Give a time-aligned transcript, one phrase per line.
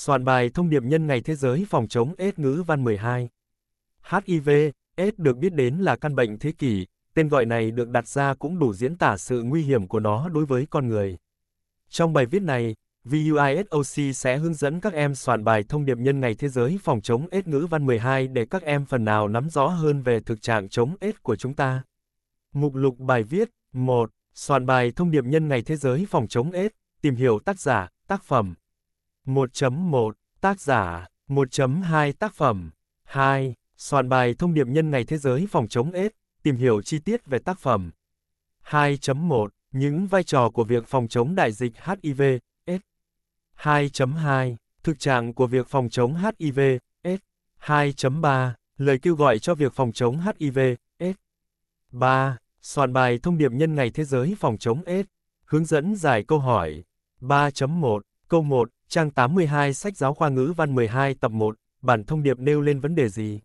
[0.00, 3.28] Soạn bài thông điệp nhân ngày thế giới phòng chống AIDS ngữ văn 12.
[4.10, 4.50] HIV,
[4.96, 8.34] AIDS được biết đến là căn bệnh thế kỷ, tên gọi này được đặt ra
[8.34, 11.16] cũng đủ diễn tả sự nguy hiểm của nó đối với con người.
[11.88, 12.74] Trong bài viết này,
[13.04, 17.00] VUISOC sẽ hướng dẫn các em soạn bài thông điệp nhân ngày thế giới phòng
[17.00, 20.42] chống AIDS ngữ văn 12 để các em phần nào nắm rõ hơn về thực
[20.42, 21.82] trạng chống AIDS của chúng ta.
[22.52, 24.10] Mục lục bài viết 1.
[24.34, 27.88] Soạn bài thông điệp nhân ngày thế giới phòng chống AIDS, tìm hiểu tác giả,
[28.06, 28.54] tác phẩm.
[29.26, 32.70] 1.1 Tác giả 1.2 Tác phẩm
[33.04, 33.54] 2.
[33.76, 37.26] Soạn bài thông điệp nhân ngày thế giới phòng chống AIDS, tìm hiểu chi tiết
[37.26, 37.90] về tác phẩm.
[38.64, 42.22] 2.1 Những vai trò của việc phòng chống đại dịch HIV,
[42.64, 42.82] AIDS.
[43.56, 46.60] 2.2 Thực trạng của việc phòng chống HIV,
[47.02, 47.22] AIDS.
[47.60, 50.58] 2.3 Lời kêu gọi cho việc phòng chống HIV,
[50.98, 51.18] AIDS.
[51.92, 52.36] 3.
[52.62, 55.08] Soạn bài thông điệp nhân ngày thế giới phòng chống AIDS.
[55.44, 56.84] Hướng dẫn giải câu hỏi.
[57.20, 62.22] 3.1 Câu 1 Trang 82 sách giáo khoa ngữ văn 12 tập 1, bản thông
[62.22, 63.40] điệp nêu lên vấn đề gì?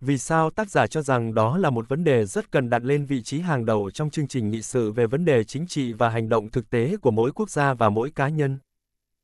[0.00, 3.04] Vì sao tác giả cho rằng đó là một vấn đề rất cần đặt lên
[3.04, 6.08] vị trí hàng đầu trong chương trình nghị sự về vấn đề chính trị và
[6.08, 8.58] hành động thực tế của mỗi quốc gia và mỗi cá nhân?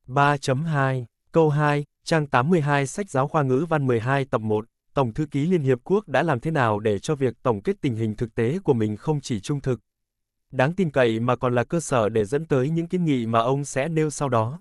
[0.08, 5.26] 3.2 Câu 2, trang 82 sách giáo khoa ngữ văn 12 tập 1, Tổng thư
[5.26, 8.16] ký Liên Hiệp Quốc đã làm thế nào để cho việc tổng kết tình hình
[8.16, 9.80] thực tế của mình không chỉ trung thực,
[10.50, 13.40] đáng tin cậy mà còn là cơ sở để dẫn tới những kiến nghị mà
[13.40, 14.58] ông sẽ nêu sau đó.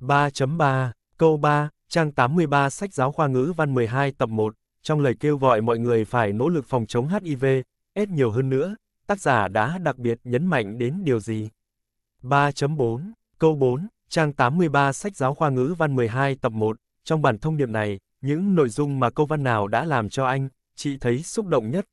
[0.00, 5.14] 3.3, câu 3, trang 83 sách giáo khoa ngữ văn 12 tập 1, trong lời
[5.20, 7.44] kêu gọi mọi người phải nỗ lực phòng chống HIV,
[7.94, 11.48] AIDS nhiều hơn nữa, tác giả đã đặc biệt nhấn mạnh đến điều gì?
[12.22, 17.38] 3.4, câu 4, trang 83 sách giáo khoa ngữ văn 12 tập 1, trong bản
[17.38, 20.98] thông điệp này, những nội dung mà câu văn nào đã làm cho anh, chị
[20.98, 21.86] thấy xúc động nhất?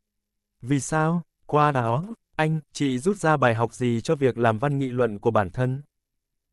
[0.62, 1.22] Vì sao?
[1.46, 5.20] Qua đó, anh, chị rút ra bài học gì cho việc làm văn nghị luận
[5.20, 5.82] của bản thân?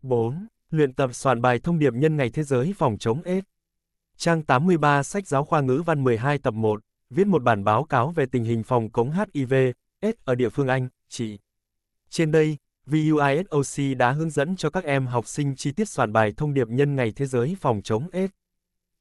[0.02, 0.46] 4.
[0.70, 3.46] Luyện tập soạn bài thông điệp nhân ngày thế giới phòng chống AIDS.
[4.16, 8.10] Trang 83 sách giáo khoa ngữ văn 12 tập 1, viết một bản báo cáo
[8.10, 9.54] về tình hình phòng chống HIV,
[10.00, 11.38] AIDS ở địa phương Anh, chị.
[12.10, 16.32] Trên đây, VUISOC đã hướng dẫn cho các em học sinh chi tiết soạn bài
[16.36, 18.32] thông điệp nhân ngày thế giới phòng chống AIDS.